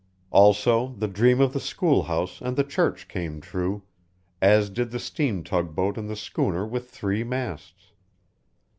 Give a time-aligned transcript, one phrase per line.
[0.31, 3.83] Also the dream of the schoolhouse and the church came true,
[4.41, 7.91] as did the steam tugboat and the schooner with three masts.